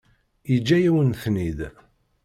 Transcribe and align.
Yeǧǧa-yawen-ten-id. 0.51 1.59